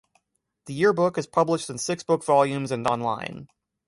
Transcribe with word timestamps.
The 0.65 0.73
Yearbook 0.73 1.19
is 1.19 1.27
published 1.27 1.69
in 1.69 1.77
six 1.77 2.01
book 2.01 2.23
volumes 2.25 2.71
and 2.71 2.87
online. 2.87 3.49